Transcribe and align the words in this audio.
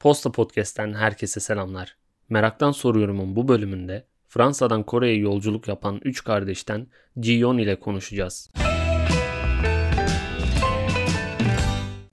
Posta 0.00 0.32
Podcast'ten 0.32 0.94
herkese 0.94 1.40
selamlar. 1.40 1.96
Meraktan 2.28 2.70
soruyorumun 2.70 3.36
bu 3.36 3.48
bölümünde 3.48 4.04
Fransa'dan 4.28 4.82
Kore'ye 4.82 5.16
yolculuk 5.16 5.68
yapan 5.68 6.00
3 6.04 6.24
kardeşten 6.24 6.86
Jiyon 7.22 7.58
ile 7.58 7.80
konuşacağız. 7.80 8.50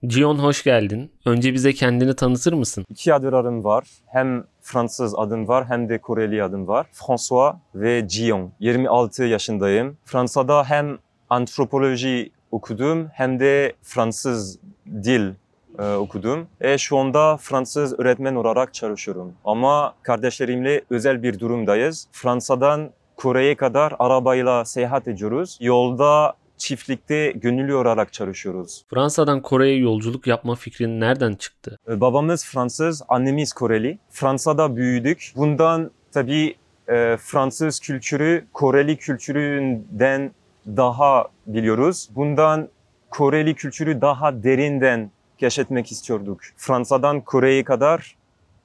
Jiyon 0.08 0.38
hoş 0.38 0.64
geldin. 0.64 1.12
Önce 1.26 1.54
bize 1.54 1.72
kendini 1.72 2.16
tanıtır 2.16 2.52
mısın? 2.52 2.84
İki 2.90 3.14
adım 3.14 3.64
var. 3.64 3.84
Hem 4.06 4.44
Fransız 4.60 5.14
adım 5.14 5.48
var 5.48 5.68
hem 5.68 5.88
de 5.88 5.98
Koreli 5.98 6.42
adım 6.42 6.68
var. 6.68 6.86
François 6.92 7.54
ve 7.74 8.08
Jiyon. 8.08 8.52
26 8.60 9.24
yaşındayım. 9.24 9.96
Fransa'da 10.04 10.64
hem 10.64 10.98
antropoloji 11.30 12.30
okudum 12.50 13.08
hem 13.12 13.40
de 13.40 13.72
Fransız 13.82 14.58
dil 14.86 15.32
e, 15.78 15.94
okudum. 15.94 16.46
E, 16.60 16.78
şu 16.78 16.98
anda 16.98 17.36
Fransız 17.36 17.98
öğretmen 18.00 18.34
olarak 18.34 18.74
çalışıyorum. 18.74 19.32
Ama 19.44 19.94
kardeşlerimle 20.02 20.82
özel 20.90 21.22
bir 21.22 21.38
durumdayız. 21.38 22.08
Fransa'dan 22.12 22.90
Kore'ye 23.16 23.54
kadar 23.54 23.94
arabayla 23.98 24.64
seyahat 24.64 25.08
ediyoruz. 25.08 25.58
Yolda 25.60 26.34
çiftlikte 26.56 27.30
gönüllü 27.30 27.74
olarak 27.74 28.12
çalışıyoruz. 28.12 28.84
Fransa'dan 28.90 29.42
Kore'ye 29.42 29.76
yolculuk 29.76 30.26
yapma 30.26 30.54
fikrin 30.54 31.00
nereden 31.00 31.34
çıktı? 31.34 31.78
E, 31.88 32.00
babamız 32.00 32.44
Fransız, 32.44 33.02
annemiz 33.08 33.52
Koreli. 33.52 33.98
Fransa'da 34.10 34.76
büyüdük. 34.76 35.32
Bundan 35.36 35.90
tabii 36.12 36.54
e, 36.88 37.16
Fransız 37.16 37.80
kültürü 37.80 38.44
Koreli 38.52 38.96
kültüründen 38.96 40.30
daha 40.66 41.28
biliyoruz. 41.46 42.08
Bundan 42.14 42.68
Koreli 43.10 43.54
kültürü 43.54 44.00
daha 44.00 44.42
derinden 44.42 45.10
keşfetmek 45.38 45.92
istiyorduk. 45.92 46.40
Fransa'dan 46.56 47.20
Kore'ye 47.20 47.64
kadar 47.64 48.16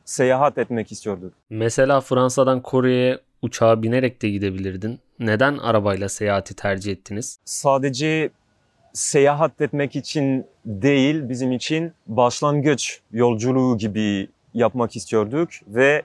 seyahat 0.05 0.57
etmek 0.57 0.91
istiyorduk. 0.91 1.34
Mesela 1.49 2.02
Fransa'dan 2.02 2.61
Kore'ye 2.61 3.20
uçağa 3.41 3.83
binerek 3.83 4.22
de 4.22 4.30
gidebilirdin. 4.30 4.99
Neden 5.19 5.58
arabayla 5.58 6.09
seyahati 6.09 6.55
tercih 6.55 6.92
ettiniz? 6.92 7.39
Sadece 7.45 8.30
seyahat 8.94 9.61
etmek 9.61 9.95
için 9.95 10.45
değil, 10.66 11.30
bizim 11.30 11.52
için 11.52 11.94
başlangıç 12.08 13.02
yolculuğu 13.11 13.77
gibi 13.77 14.27
yapmak 14.53 14.95
istiyorduk 14.95 15.49
ve 15.67 16.02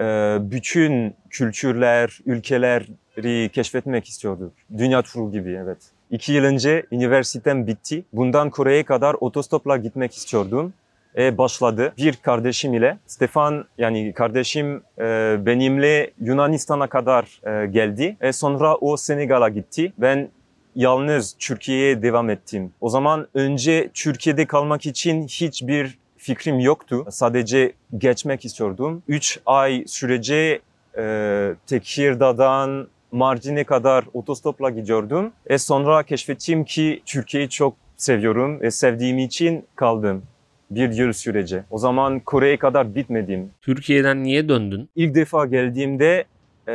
e, 0.00 0.36
bütün 0.40 1.14
kültürler, 1.30 2.18
ülkeleri 2.26 3.48
keşfetmek 3.52 4.08
istiyorduk. 4.08 4.52
Dünya 4.78 5.02
turu 5.02 5.32
gibi 5.32 5.50
evet. 5.50 5.78
İki 6.14 6.32
yıl 6.32 6.44
önce 6.44 6.86
üniversitem 6.92 7.66
bitti. 7.66 8.04
Bundan 8.12 8.50
Kore'ye 8.50 8.84
kadar 8.84 9.16
otostopla 9.20 9.76
gitmek 9.76 10.14
istiyordum. 10.14 10.72
E, 11.18 11.38
başladı. 11.38 11.92
Bir 11.98 12.16
kardeşim 12.16 12.74
ile 12.74 12.98
Stefan 13.06 13.64
yani 13.78 14.12
kardeşim 14.12 14.82
e, 14.98 15.36
benimle 15.46 16.10
Yunanistan'a 16.20 16.86
kadar 16.86 17.40
e, 17.46 17.66
geldi. 17.66 18.16
E, 18.20 18.32
sonra 18.32 18.76
o 18.76 18.96
Senegal'a 18.96 19.48
gitti. 19.48 19.92
Ben 19.98 20.28
yalnız 20.76 21.36
Türkiye'ye 21.38 22.02
devam 22.02 22.30
ettim. 22.30 22.72
O 22.80 22.88
zaman 22.88 23.28
önce 23.34 23.90
Türkiye'de 23.94 24.46
kalmak 24.46 24.86
için 24.86 25.26
hiçbir 25.26 25.98
fikrim 26.16 26.58
yoktu. 26.58 27.06
Sadece 27.10 27.72
geçmek 27.98 28.44
istiyordum. 28.44 29.02
Üç 29.08 29.40
ay 29.46 29.84
sürece 29.86 30.60
e, 30.98 31.54
Tekirdağ'dan 31.66 32.88
Mardin'e 33.14 33.64
kadar 33.64 34.04
otostopla 34.14 34.70
gidiyordum. 34.70 35.32
E 35.46 35.58
sonra 35.58 36.02
keşfettim 36.02 36.64
ki 36.64 37.02
Türkiye'yi 37.06 37.48
çok 37.48 37.76
seviyorum 37.96 38.60
ve 38.60 38.70
sevdiğim 38.70 39.18
için 39.18 39.64
kaldım 39.76 40.22
bir 40.70 40.92
yıl 40.92 41.12
sürece. 41.12 41.64
O 41.70 41.78
zaman 41.78 42.20
Kore'ye 42.20 42.56
kadar 42.56 42.84
gitmedim. 42.84 43.50
Türkiye'den 43.62 44.24
niye 44.24 44.48
döndün? 44.48 44.88
İlk 44.96 45.14
defa 45.14 45.46
geldiğimde 45.46 46.24
e, 46.68 46.74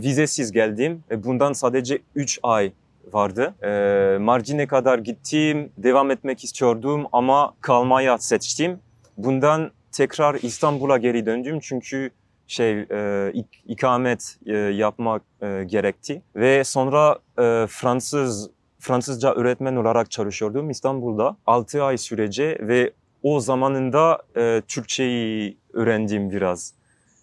vizesiz 0.00 0.52
geldim. 0.52 1.04
E, 1.10 1.24
bundan 1.24 1.52
sadece 1.52 1.98
3 2.14 2.38
ay 2.42 2.72
vardı. 3.12 3.54
E, 3.62 4.18
Mardin'e 4.18 4.66
kadar 4.66 4.98
gittim, 4.98 5.70
devam 5.78 6.10
etmek 6.10 6.44
istiyordum 6.44 7.06
ama 7.12 7.54
kalmaya 7.60 8.18
seçtim. 8.18 8.78
Bundan 9.16 9.70
tekrar 9.92 10.34
İstanbul'a 10.34 10.98
geri 10.98 11.26
döndüm 11.26 11.58
çünkü 11.62 12.10
şey 12.46 12.80
e, 12.90 13.30
ik, 13.34 13.46
ikamet 13.66 14.36
e, 14.46 14.52
yapmak 14.56 15.22
e, 15.42 15.64
gerekti 15.66 16.22
ve 16.36 16.64
sonra 16.64 17.18
e, 17.38 17.66
Fransız 17.68 18.50
Fransızca 18.78 19.34
öğretmen 19.34 19.76
olarak 19.76 20.10
çalışıyordum 20.10 20.70
İstanbul'da 20.70 21.36
6 21.46 21.82
ay 21.82 21.98
sürece 21.98 22.58
ve 22.60 22.92
o 23.22 23.40
zamanında 23.40 24.22
e, 24.36 24.62
Türkçeyi 24.68 25.56
öğrendim 25.72 26.30
biraz. 26.30 26.74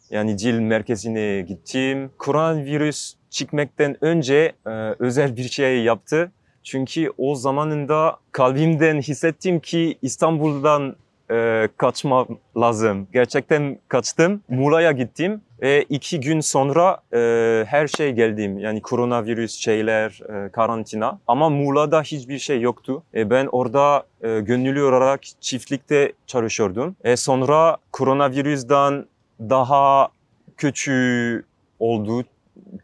Yani 0.10 0.38
dil 0.38 0.60
merkezine 0.60 1.42
gittim. 1.42 2.12
Koronavirüs 2.18 3.14
çıkmaktan 3.30 4.06
önce 4.06 4.54
e, 4.66 4.70
özel 5.00 5.38
bir 5.38 5.44
şey 5.44 5.84
yaptı. 5.84 6.32
Çünkü 6.64 7.12
o 7.18 7.36
zamanında 7.36 8.18
kalbimden 8.32 9.02
hissettim 9.02 9.60
ki 9.60 9.98
İstanbul'dan 10.02 10.96
e, 11.32 11.68
kaçma 11.78 12.28
lazım. 12.58 13.08
Gerçekten 13.14 13.78
kaçtım. 13.88 14.42
Muğla'ya 14.50 14.92
gittim. 14.92 15.42
E, 15.62 15.82
iki 15.82 16.20
gün 16.20 16.40
sonra 16.40 16.98
e, 17.14 17.64
her 17.68 17.88
şey 17.88 18.12
geldim. 18.12 18.60
Yani 18.60 18.82
koronavirüs 18.82 19.56
şeyler, 19.56 20.20
e, 20.46 20.50
karantina. 20.50 21.20
Ama 21.28 21.50
Muğla'da 21.50 22.02
hiçbir 22.02 22.40
şey 22.40 22.62
yoktu. 22.62 23.04
E, 23.16 23.30
ben 23.30 23.50
orada 23.52 24.04
e, 24.22 24.40
gönüllü 24.40 24.84
olarak 24.84 25.22
çiftlikte 25.42 26.14
çalışıyordum. 26.28 26.96
E, 27.04 27.16
sonra 27.16 27.78
koronavirüsten 27.92 29.06
daha 29.40 30.10
kötü 30.58 31.46
oldu 31.80 32.24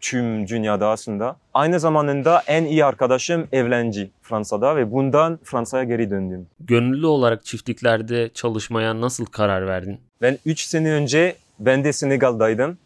tüm 0.01 0.47
dünyada 0.47 0.87
aslında. 0.87 1.35
Aynı 1.53 1.79
zamanda 1.79 2.43
en 2.47 2.65
iyi 2.65 2.85
arkadaşım 2.85 3.47
evlendi 3.51 4.11
Fransa'da 4.21 4.75
ve 4.75 4.91
bundan 4.91 5.39
Fransa'ya 5.43 5.83
geri 5.83 6.09
döndüm. 6.09 6.47
Gönüllü 6.59 7.05
olarak 7.05 7.45
çiftliklerde 7.45 8.29
çalışmaya 8.33 9.01
nasıl 9.01 9.25
karar 9.25 9.67
verdin? 9.67 9.99
Ben 10.21 10.37
3 10.45 10.61
sene 10.61 10.91
önce 10.91 11.35
ben 11.59 11.83
de 11.83 11.93
Senegal'daydım. 11.93 12.77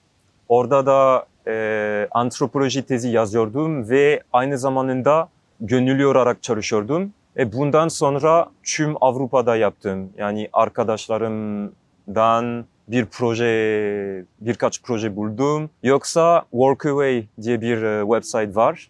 Orada 0.50 0.86
da 0.86 1.26
e, 1.48 2.08
antropoloji 2.12 2.84
tezi 2.84 3.10
yazıyordum 3.10 3.90
ve 3.90 4.22
aynı 4.34 4.58
zamanda 4.58 5.30
gönüllü 5.62 6.06
olarak 6.06 6.44
çalışıyordum. 6.44 7.14
E 7.38 7.54
bundan 7.54 7.88
sonra 7.88 8.48
tüm 8.64 8.96
Avrupa'da 9.02 9.56
yaptım. 9.56 10.10
Yani 10.18 10.50
arkadaşlarımdan 10.54 12.66
bir 12.92 13.06
proje, 13.06 14.26
birkaç 14.42 14.82
proje 14.82 15.16
buldum. 15.16 15.70
Yoksa 15.84 16.46
Workaway 16.52 17.26
diye 17.42 17.62
bir 17.62 17.82
e, 17.84 18.02
website 18.02 18.56
var. 18.56 18.90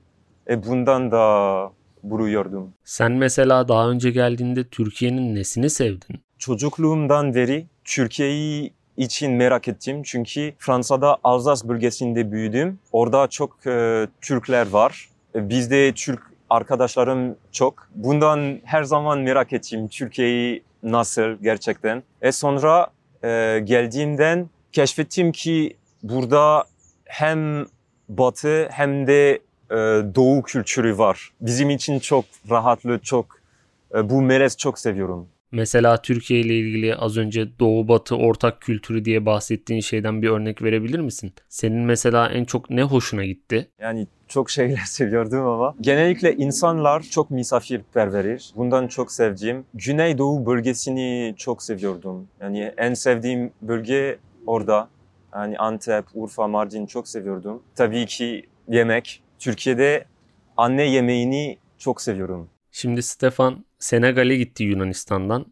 E 0.49 0.63
bundan 0.63 1.11
da 1.11 1.71
buluyordum. 2.03 2.73
Sen 2.83 3.11
mesela 3.11 3.67
daha 3.67 3.89
önce 3.89 4.11
geldiğinde 4.11 4.63
Türkiye'nin 4.63 5.35
nesini 5.35 5.69
sevdin? 5.69 6.21
Çocukluğumdan 6.37 7.35
beri 7.35 7.65
Türkiye'yi 7.83 8.73
için 8.97 9.31
merak 9.31 9.67
ettim. 9.67 10.01
Çünkü 10.03 10.53
Fransa'da 10.57 11.17
Alsace 11.23 11.69
bölgesinde 11.69 12.31
büyüdüm. 12.31 12.79
Orada 12.91 13.27
çok 13.27 13.67
e, 13.67 14.07
Türkler 14.21 14.69
var. 14.69 15.09
E, 15.35 15.49
bizde 15.49 15.93
Türk 15.93 16.19
arkadaşlarım 16.49 17.35
çok. 17.51 17.87
Bundan 17.95 18.59
her 18.63 18.83
zaman 18.83 19.19
merak 19.19 19.53
ettim 19.53 19.87
Türkiye'yi 19.87 20.63
nasıl 20.83 21.35
gerçekten. 21.41 22.03
E 22.21 22.31
sonra 22.31 22.87
e, 23.23 23.61
geldiğimden 23.63 24.49
keşfettim 24.71 25.31
ki 25.31 25.77
burada 26.03 26.63
hem 27.05 27.65
batı 28.09 28.69
hem 28.71 29.07
de 29.07 29.39
e, 29.71 29.75
doğu 30.15 30.43
kültürü 30.43 30.97
var. 30.97 31.31
Bizim 31.41 31.69
için 31.69 31.99
çok 31.99 32.25
rahatlı, 32.49 32.99
çok 32.99 33.25
e, 33.95 34.09
bu 34.09 34.21
melez 34.21 34.57
çok 34.57 34.79
seviyorum. 34.79 35.27
Mesela 35.51 36.01
Türkiye 36.01 36.39
ile 36.39 36.59
ilgili 36.59 36.95
az 36.95 37.17
önce 37.17 37.59
Doğu 37.59 37.87
Batı 37.87 38.15
ortak 38.15 38.61
kültürü 38.61 39.05
diye 39.05 39.25
bahsettiğin 39.25 39.81
şeyden 39.81 40.21
bir 40.21 40.29
örnek 40.29 40.61
verebilir 40.63 40.99
misin? 40.99 41.33
Senin 41.49 41.79
mesela 41.85 42.29
en 42.29 42.45
çok 42.45 42.69
ne 42.69 42.83
hoşuna 42.83 43.25
gitti? 43.25 43.69
Yani 43.79 44.07
çok 44.27 44.49
şeyler 44.49 44.77
seviyordum 44.85 45.47
ama 45.47 45.75
genellikle 45.81 46.35
insanlar 46.35 47.01
çok 47.01 47.31
misafirperverir. 47.31 48.51
Bundan 48.55 48.87
çok 48.87 49.11
sevdiğim. 49.11 49.65
Güneydoğu 49.73 50.45
bölgesini 50.45 51.33
çok 51.37 51.63
seviyordum. 51.63 52.27
Yani 52.41 52.73
en 52.77 52.93
sevdiğim 52.93 53.51
bölge 53.61 54.17
orada. 54.47 54.89
Yani 55.35 55.57
Antep, 55.57 56.05
Urfa, 56.13 56.47
Mardin 56.47 56.85
çok 56.85 57.07
seviyordum. 57.07 57.63
Tabii 57.75 58.05
ki 58.05 58.45
yemek. 58.67 59.23
Türkiye'de 59.39 60.05
anne 60.57 60.83
yemeğini 60.83 61.57
çok 61.77 62.01
seviyorum. 62.01 62.49
Şimdi 62.71 63.03
Stefan 63.03 63.65
Senegal'e 63.81 64.37
gitti 64.37 64.63
Yunanistan'dan. 64.63 65.45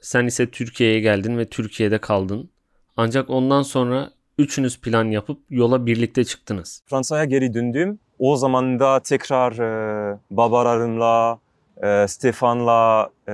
Sen 0.00 0.26
ise 0.26 0.50
Türkiye'ye 0.50 1.00
geldin 1.00 1.38
ve 1.38 1.44
Türkiye'de 1.44 1.98
kaldın. 1.98 2.50
Ancak 2.96 3.30
ondan 3.30 3.62
sonra 3.62 4.10
üçünüz 4.38 4.80
plan 4.80 5.04
yapıp 5.04 5.38
yola 5.50 5.86
birlikte 5.86 6.24
çıktınız. 6.24 6.82
Fransa'ya 6.86 7.24
geri 7.24 7.54
döndüm. 7.54 7.98
O 8.18 8.36
zaman 8.36 8.80
da 8.80 9.00
tekrar 9.00 9.52
e, 9.52 10.18
babalarımla, 10.30 11.38
e, 11.82 12.08
Stefan'la 12.08 13.10
e, 13.28 13.32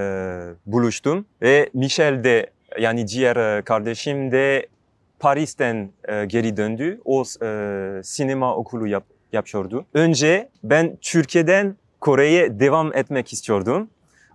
buluştum. 0.67 1.27
Ve 1.43 1.71
Michel 1.75 2.25
de 2.25 2.51
yani 2.81 3.09
diğer 3.09 3.37
e, 3.37 3.63
kardeşim 3.63 4.33
de 4.33 4.67
Paris'ten 5.21 5.91
e, 6.09 6.25
geri 6.25 6.57
döndü. 6.57 7.01
O 7.05 7.25
e, 7.43 8.01
sinema 8.05 8.57
okulu 8.57 8.87
yap, 8.87 9.05
yapıyordu. 9.33 9.85
Önce 9.95 10.49
ben 10.65 10.97
Türkiye'den 11.01 11.77
Kore'ye 12.01 12.61
devam 12.61 12.97
etmek 12.97 13.33
istiyordum. 13.33 13.89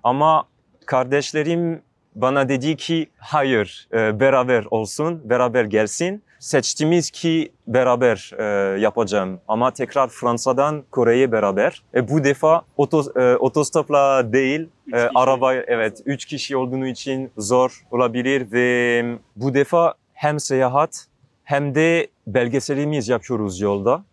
Ama 0.04 0.44
kardeşlerim 0.86 1.82
bana 2.16 2.50
dedi 2.50 2.76
ki 2.76 3.10
hayır 3.18 3.88
e, 3.94 4.20
beraber 4.20 4.66
olsun, 4.72 5.22
beraber 5.30 5.64
gelsin. 5.64 6.24
Seçtiğimiz 6.40 7.12
ki 7.12 7.52
beraber 7.68 8.32
e, 8.38 8.80
yapacağım 8.80 9.40
ama 9.48 9.72
tekrar 9.72 10.08
Fransa'dan 10.08 10.84
Kore'ye 10.92 11.32
beraber. 11.32 11.84
E, 11.96 12.08
bu 12.08 12.24
defa 12.24 12.62
otos, 12.78 13.08
e, 13.16 13.38
otostopla 13.38 14.34
değil, 14.34 14.70
e, 14.94 15.00
araba 15.16 15.54
evet 15.54 16.02
üç 16.06 16.26
kişi 16.26 16.58
olduğunu 16.58 16.88
için 16.88 17.32
zor 17.38 17.84
olabilir 17.92 18.52
ve 18.52 19.04
bu 19.36 19.54
defa 19.54 19.94
hem 20.14 20.40
seyahat 20.40 21.08
hem 21.44 21.76
de 21.76 22.08
belgeselimiz 22.28 23.10
yapıyoruz 23.10 23.60
yolda. 23.60 24.04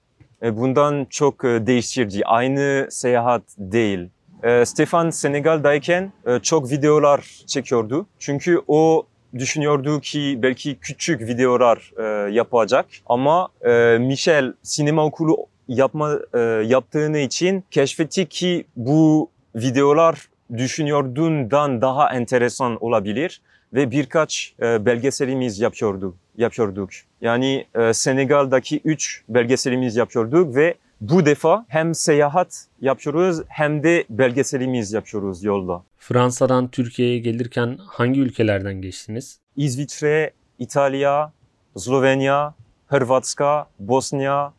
E, 0.42 0.56
bundan 0.56 1.06
çok 1.10 1.44
e, 1.44 1.66
değiştirdi. 1.66 2.20
Aynı 2.24 2.86
seyahat 2.90 3.42
değil. 3.58 4.10
E, 4.44 4.64
Stefan 4.64 5.10
Senegal'dayken 5.10 6.12
e, 6.26 6.38
çok 6.38 6.70
videolar 6.70 7.20
çekiyordu. 7.46 8.06
Çünkü 8.18 8.60
o 8.68 9.06
düşünüyordu 9.38 10.00
ki 10.00 10.38
belki 10.42 10.78
küçük 10.80 11.20
videolar 11.20 11.92
e, 11.98 12.32
yapacak. 12.32 12.86
Ama 13.06 13.48
e, 13.66 13.98
Michel 14.00 14.52
sinema 14.62 15.04
okulu 15.04 15.36
yapma 15.68 16.18
yaptığını 16.64 17.18
için 17.18 17.64
keşfetti 17.70 18.28
ki 18.28 18.64
bu 18.76 19.30
videolar 19.54 20.28
düşünüyordundan 20.56 21.80
daha 21.80 22.14
enteresan 22.14 22.84
olabilir 22.84 23.40
ve 23.72 23.90
birkaç 23.90 24.54
belgeselimiz 24.60 25.60
yapıyordu 25.60 26.14
yapıyorduk. 26.36 26.90
Yani 27.20 27.66
Senegal'daki 27.92 28.80
üç 28.84 29.22
belgeselimiz 29.28 29.96
yapıyorduk 29.96 30.56
ve 30.56 30.74
bu 31.00 31.26
defa 31.26 31.64
hem 31.68 31.94
seyahat 31.94 32.66
yapıyoruz 32.80 33.42
hem 33.48 33.82
de 33.82 34.04
belgeselimiz 34.10 34.92
yapıyoruz 34.92 35.44
yolda. 35.44 35.82
Fransa'dan 35.98 36.68
Türkiye'ye 36.68 37.18
gelirken 37.18 37.78
hangi 37.86 38.20
ülkelerden 38.20 38.74
geçtiniz? 38.74 39.40
İsviçre, 39.56 40.30
İtalya, 40.58 41.32
Slovenya, 41.76 42.54
Hırvatska, 42.86 43.66
Bosnya, 43.78 44.52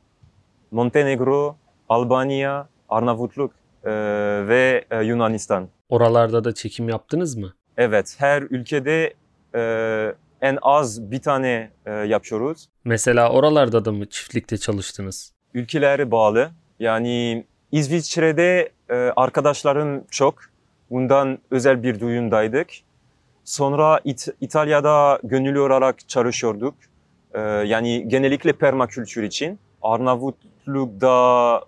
Montenegro, 0.71 1.55
Albanya, 1.89 2.69
Arnavutluk 2.89 3.51
e, 3.83 3.91
ve 4.47 4.85
e, 4.91 5.03
Yunanistan. 5.03 5.69
Oralarda 5.89 6.43
da 6.43 6.53
çekim 6.53 6.89
yaptınız 6.89 7.35
mı? 7.35 7.53
Evet, 7.77 8.15
her 8.17 8.41
ülkede 8.41 9.13
e, 9.55 10.15
en 10.41 10.57
az 10.61 11.11
bir 11.11 11.21
tane 11.21 11.71
e, 11.85 11.91
yapıyoruz. 11.91 12.69
Mesela 12.85 13.29
oralarda 13.29 13.85
da 13.85 13.91
mı 13.91 14.09
çiftlikte 14.09 14.57
çalıştınız? 14.57 15.34
Ülkelere 15.55 16.11
bağlı. 16.11 16.51
Yani 16.79 17.45
İsviçre'de 17.71 18.69
e, 18.89 18.95
arkadaşlarım 19.15 20.03
çok. 20.11 20.35
Bundan 20.89 21.37
özel 21.51 21.83
bir 21.83 21.99
duyumdaydık. 21.99 22.67
Sonra 23.43 23.99
İt- 24.05 24.33
İtalya'da 24.41 25.19
gönüllü 25.23 25.59
olarak 25.59 26.09
çalışıyorduk. 26.09 26.75
E, 27.33 27.39
yani 27.41 28.07
genellikle 28.07 28.53
permakültür 28.53 29.23
için. 29.23 29.59
Arnavutluk'ta 29.81 31.61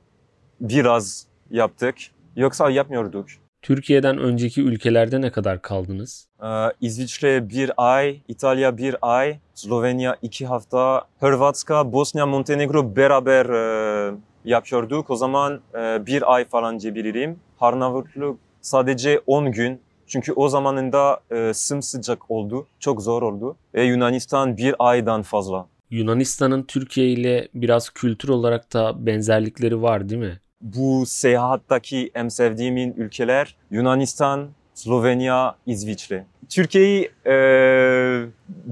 biraz 0.62 1.28
yaptık. 1.52 1.96
Yoksa 2.36 2.70
yapmıyorduk. 2.70 3.28
Türkiye'den 3.62 4.18
önceki 4.18 4.62
ülkelerde 4.62 5.22
ne 5.22 5.32
kadar 5.32 5.62
kaldınız? 5.62 6.28
Ee, 6.44 6.48
İsviçre 6.82 7.50
bir 7.50 7.72
ay, 7.78 8.22
İtalya 8.28 8.78
bir 8.78 8.96
ay, 9.02 9.38
Slovenya 9.56 10.18
iki 10.22 10.46
hafta, 10.46 11.02
Hırvatska, 11.20 11.94
Bosnya, 11.94 12.26
Montenegro 12.26 12.96
beraber 12.96 13.46
e, 13.46 14.14
yapıyorduk. 14.46 15.10
O 15.10 15.16
zaman 15.16 15.62
e, 15.76 16.06
bir 16.06 16.34
ay 16.34 16.46
falan 16.46 16.80
diyebilirim. 16.80 17.40
Arnavutluk 17.60 18.40
sadece 18.62 19.22
10 19.28 19.52
gün. 19.52 19.82
Çünkü 20.08 20.34
o 20.34 20.50
zamanında 20.50 21.20
e, 21.32 21.54
sımsıcak 21.54 22.32
oldu, 22.32 22.68
çok 22.80 23.02
zor 23.02 23.22
oldu. 23.22 23.56
Ve 23.74 23.84
Yunanistan 23.84 24.58
bir 24.58 24.76
aydan 24.80 25.22
fazla. 25.22 25.68
Yunanistan'ın 25.90 26.64
Türkiye 26.64 27.08
ile 27.08 27.48
biraz 27.54 27.90
kültür 27.90 28.30
olarak 28.30 28.74
da 28.74 29.06
benzerlikleri 29.06 29.82
var 29.82 30.10
değil 30.10 30.22
mi? 30.22 30.40
Bu 30.62 31.06
seyahattaki 31.06 32.12
en 32.16 32.28
sevdiğimin 32.28 32.94
ülkeler 32.98 33.56
Yunanistan, 33.72 34.50
Slovenya, 34.74 35.56
İsviçre. 35.66 36.26
Türkiye'yi 36.50 37.12
e, 37.28 37.36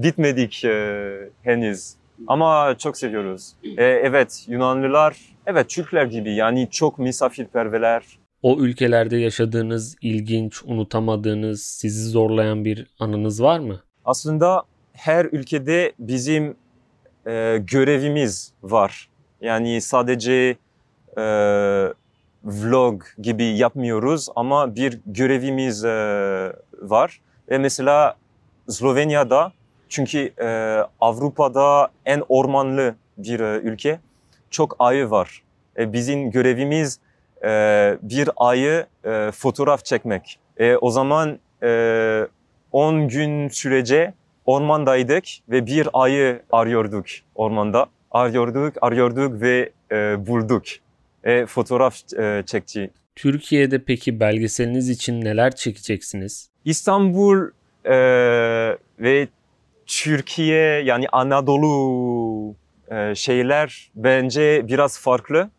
gitmedik 0.02 0.64
e, 0.64 1.30
henüz 1.42 1.94
ama 2.26 2.74
çok 2.78 2.96
seviyoruz. 2.96 3.52
E, 3.64 3.84
evet 3.84 4.44
Yunanlılar, 4.48 5.16
evet 5.46 5.68
Türkler 5.68 6.06
gibi 6.06 6.34
yani 6.34 6.68
çok 6.70 6.98
misafirperverler. 6.98 8.02
O 8.42 8.58
ülkelerde 8.58 9.16
yaşadığınız 9.16 9.96
ilginç, 10.02 10.62
unutamadığınız, 10.64 11.62
sizi 11.62 12.08
zorlayan 12.08 12.64
bir 12.64 12.86
anınız 12.98 13.42
var 13.42 13.58
mı? 13.58 13.80
Aslında 14.04 14.62
her 14.92 15.24
ülkede 15.24 15.92
bizim 15.98 16.56
e, 17.26 17.58
görevimiz 17.66 18.52
var. 18.62 19.08
Yani 19.40 19.80
sadece 19.80 20.56
e, 21.18 21.22
vlog 22.44 23.02
gibi 23.18 23.44
yapmıyoruz 23.44 24.28
ama 24.36 24.74
bir 24.74 25.00
görevimiz 25.06 25.84
e, 25.84 26.52
var. 26.82 27.20
Ve 27.50 27.58
mesela 27.58 28.16
Slovenya'da 28.68 29.52
çünkü 29.88 30.32
e, 30.40 30.78
Avrupa'da 31.00 31.88
en 32.04 32.22
ormanlı 32.28 32.94
bir 33.18 33.40
e, 33.40 33.58
ülke 33.58 34.00
çok 34.50 34.76
ayı 34.78 35.10
var. 35.10 35.42
E, 35.78 35.92
bizim 35.92 36.30
görevimiz 36.30 36.98
e, 37.44 37.48
bir 38.02 38.30
ayı 38.36 38.86
e, 39.04 39.30
fotoğraf 39.30 39.84
çekmek. 39.84 40.38
E, 40.56 40.76
o 40.76 40.90
zaman 40.90 41.38
e, 41.62 42.28
10 42.72 43.08
gün 43.08 43.48
sürece 43.48 44.14
ormandaydık 44.44 45.24
ve 45.48 45.66
bir 45.66 45.88
ayı 45.92 46.42
arıyorduk 46.52 47.06
ormanda. 47.34 47.86
Arıyorduk, 48.10 48.74
arıyorduk 48.80 49.40
ve 49.40 49.70
e, 49.92 50.26
bulduk. 50.26 50.62
E, 51.24 51.46
fotoğraf 51.46 52.12
e, 52.18 52.42
çekti. 52.46 52.90
Türkiye'de 53.16 53.84
peki 53.84 54.20
belgeseliniz 54.20 54.90
için 54.90 55.20
neler 55.20 55.56
çekeceksiniz? 55.56 56.50
İstanbul 56.64 57.46
e, 57.84 57.96
ve 59.00 59.28
Türkiye 59.86 60.82
yani 60.82 61.08
Anadolu 61.08 62.54
e, 62.90 63.14
şeyler 63.14 63.90
bence 63.94 64.64
biraz 64.68 65.00
farklı. 65.00 65.50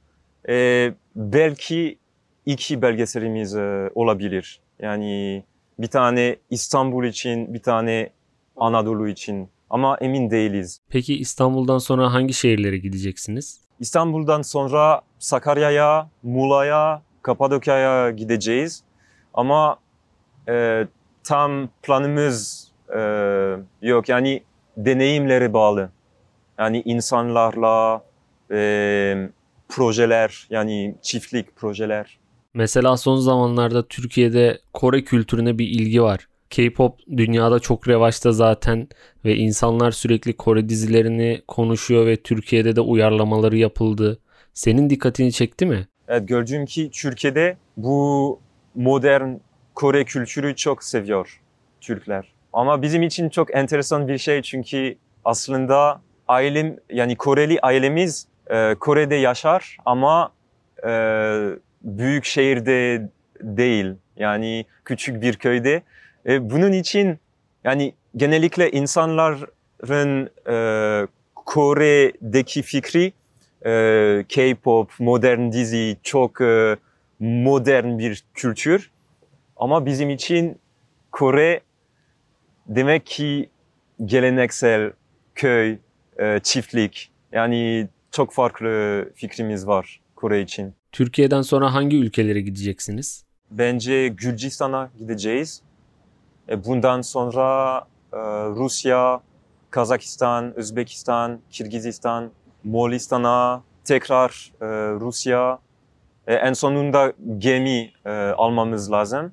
E, 0.49 0.93
belki 1.15 1.97
iki 2.45 2.81
belgeselimiz 2.81 3.55
e, 3.55 3.89
olabilir. 3.95 4.59
Yani 4.79 5.43
bir 5.79 5.87
tane 5.87 6.35
İstanbul 6.49 7.05
için, 7.05 7.53
bir 7.53 7.59
tane 7.61 8.09
Anadolu 8.57 9.07
için 9.09 9.49
ama 9.69 9.97
emin 9.97 10.31
değiliz. 10.31 10.79
Peki 10.89 11.19
İstanbul'dan 11.19 11.77
sonra 11.77 12.13
hangi 12.13 12.33
şehirlere 12.33 12.77
gideceksiniz? 12.77 13.66
İstanbul'dan 13.79 14.41
sonra 14.41 15.01
Sakarya'ya, 15.19 16.09
Muğla'ya, 16.23 17.01
Kapadokya'ya 17.21 18.11
gideceğiz. 18.11 18.83
Ama 19.33 19.77
e, 20.49 20.87
tam 21.23 21.69
planımız 21.83 22.71
e, 22.95 23.01
yok. 23.81 24.09
Yani 24.09 24.43
deneyimlere 24.77 25.53
bağlı. 25.53 25.89
Yani 26.59 26.81
insanlarla 26.85 28.01
e, 28.51 29.29
projeler, 29.69 30.47
yani 30.49 30.95
çiftlik 31.01 31.55
projeler. 31.55 32.17
Mesela 32.53 32.97
son 32.97 33.17
zamanlarda 33.17 33.87
Türkiye'de 33.87 34.59
Kore 34.73 35.03
kültürüne 35.03 35.57
bir 35.57 35.67
ilgi 35.67 36.01
var. 36.01 36.27
K-pop 36.49 36.99
dünyada 37.17 37.59
çok 37.59 37.87
revaçta 37.87 38.31
zaten 38.31 38.87
ve 39.25 39.35
insanlar 39.35 39.91
sürekli 39.91 40.33
Kore 40.33 40.69
dizilerini 40.69 41.41
konuşuyor 41.47 42.05
ve 42.05 42.15
Türkiye'de 42.15 42.75
de 42.75 42.81
uyarlamaları 42.81 43.57
yapıldı. 43.57 44.19
Senin 44.53 44.89
dikkatini 44.89 45.31
çekti 45.31 45.65
mi? 45.65 45.87
Evet 46.07 46.27
gördüğüm 46.27 46.65
ki 46.65 46.89
Türkiye'de 46.93 47.57
bu 47.77 48.39
modern 48.75 49.33
Kore 49.75 50.05
kültürü 50.05 50.55
çok 50.55 50.83
seviyor 50.83 51.41
Türkler. 51.81 52.33
Ama 52.53 52.81
bizim 52.81 53.03
için 53.03 53.29
çok 53.29 53.55
enteresan 53.55 54.07
bir 54.07 54.17
şey 54.17 54.41
çünkü 54.41 54.95
aslında 55.25 56.01
ailem 56.27 56.75
yani 56.89 57.15
Koreli 57.15 57.59
ailemiz 57.61 58.27
e, 58.49 58.75
Kore'de 58.75 59.15
yaşar 59.15 59.77
ama 59.85 60.31
e, 60.87 60.91
büyük 61.81 62.25
şehirde 62.25 63.09
değil. 63.41 63.93
Yani 64.17 64.65
küçük 64.85 65.21
bir 65.21 65.35
köyde. 65.35 65.81
E, 66.27 66.49
bunun 66.49 66.71
için 66.71 67.19
yani 67.63 67.93
genellikle 68.15 68.71
insanların 68.71 70.29
e, 70.49 71.07
Kore'deki 71.35 72.61
fikri 72.61 73.13
e, 73.65 74.25
K-pop, 74.29 74.91
modern 74.99 75.51
dizi 75.51 75.97
çok 76.03 76.41
e, 76.41 76.75
modern 77.19 77.97
bir 77.97 78.23
kültür. 78.33 78.91
Ama 79.55 79.85
bizim 79.85 80.09
için 80.09 80.59
Kore 81.11 81.61
demek 82.67 83.05
ki 83.05 83.49
geleneksel 84.05 84.91
köy, 85.35 85.77
e, 86.19 86.39
çiftlik. 86.43 87.11
Yani 87.31 87.87
çok 88.11 88.33
farklı 88.33 89.05
fikrimiz 89.15 89.67
var 89.67 90.01
Kore 90.15 90.41
için. 90.41 90.73
Türkiye'den 90.91 91.41
sonra 91.41 91.73
hangi 91.73 91.97
ülkelere 91.97 92.41
gideceksiniz? 92.41 93.25
Bence 93.51 94.07
Gürcistan'a 94.07 94.89
gideceğiz. 94.99 95.61
E, 96.49 96.65
bundan 96.65 97.01
sonra 97.01 97.81
e, 98.13 98.17
Rusya, 98.49 99.21
Kazakistan, 99.69 100.57
Özbekistan, 100.57 101.39
Kirgizistan, 101.51 102.31
Moğolistan'a, 102.63 103.61
tekrar 103.83 104.51
e, 104.61 104.65
Rusya. 104.99 105.59
E, 106.27 106.33
en 106.33 106.53
sonunda 106.53 107.13
gemi 107.37 107.91
e, 108.05 108.09
almamız 108.37 108.91
lazım. 108.91 109.31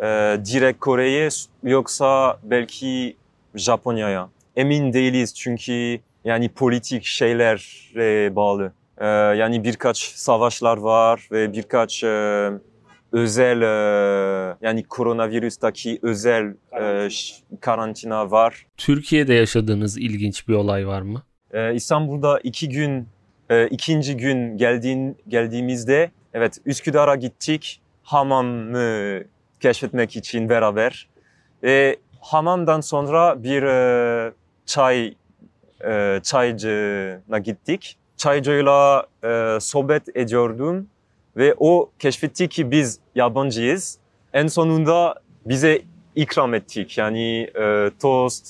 E, 0.00 0.04
direkt 0.44 0.80
Kore'ye 0.80 1.28
yoksa 1.62 2.38
belki 2.42 3.16
Japonya'ya. 3.54 4.28
Emin 4.56 4.92
değiliz 4.92 5.34
çünkü 5.34 6.00
yani 6.24 6.48
politik 6.48 7.04
şeylere 7.04 8.36
bağlı. 8.36 8.72
E, 8.98 9.06
yani 9.06 9.64
birkaç 9.64 9.98
savaşlar 9.98 10.76
var 10.76 11.28
ve 11.32 11.52
birkaç 11.52 12.04
e, 12.04 12.50
özel 13.16 13.62
e, 13.62 14.56
yani 14.62 14.84
koronavirüsteki 14.84 15.98
özel 16.02 16.54
e, 16.80 17.08
karantina 17.60 18.30
var. 18.30 18.66
Türkiye'de 18.76 19.34
yaşadığınız 19.34 19.98
ilginç 19.98 20.48
bir 20.48 20.54
olay 20.54 20.86
var 20.86 21.02
mı? 21.02 21.22
Ee, 21.52 21.74
İstanbul'da 21.74 22.40
iki 22.40 22.68
gün, 22.68 23.08
e, 23.50 23.66
ikinci 23.68 24.16
gün 24.16 24.56
geldiğin, 24.56 25.16
geldiğimizde 25.28 26.10
evet 26.34 26.58
Üsküdar'a 26.66 27.14
gittik 27.14 27.80
hamamı 28.02 29.22
keşfetmek 29.60 30.16
için 30.16 30.48
beraber. 30.48 31.08
Ve 31.62 31.96
hamamdan 32.20 32.80
sonra 32.80 33.42
bir 33.42 33.62
e, 33.62 34.32
çay 34.66 35.14
e, 35.84 36.20
çaycına 36.22 37.38
gittik. 37.38 37.96
Çaycıyla 38.16 39.06
e, 39.24 39.58
sohbet 39.60 40.16
ediyordum 40.16 40.88
ve 41.36 41.54
o 41.58 41.90
keşfetti 41.98 42.48
ki 42.48 42.70
biz 42.70 42.98
yabancıyız. 43.14 43.98
En 44.32 44.46
sonunda 44.46 45.14
bize 45.46 45.82
ikram 46.14 46.54
ettik 46.54 46.98
yani 46.98 47.50
e, 47.60 47.90
tost, 48.00 48.46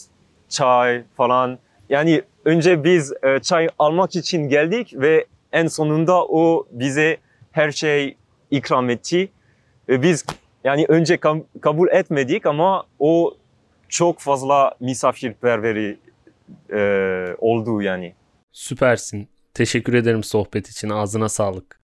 çay 0.48 1.02
falan. 1.16 1.58
Yani 1.88 2.22
önce 2.44 2.84
biz 2.84 3.12
e, 3.22 3.38
çay 3.38 3.68
almak 3.78 4.16
için 4.16 4.48
geldik 4.48 4.92
ve 4.94 5.26
en 5.52 5.66
sonunda 5.66 6.24
o 6.24 6.66
bize 6.70 7.16
her 7.52 7.70
şey 7.70 8.16
ikram 8.50 8.90
etti. 8.90 9.28
Ve 9.88 10.02
biz 10.02 10.24
yani 10.64 10.86
önce 10.88 11.14
kam- 11.14 11.44
kabul 11.60 11.88
etmedik 11.88 12.46
ama 12.46 12.84
o 12.98 13.36
çok 13.88 14.18
fazla 14.18 14.74
misafirperveri 14.80 15.98
e, 16.72 16.80
oldu 17.38 17.82
yani. 17.82 18.14
Süpersin. 18.52 19.28
Teşekkür 19.54 19.94
ederim 19.94 20.24
sohbet 20.24 20.68
için. 20.68 20.90
Ağzına 20.90 21.28
sağlık. 21.28 21.80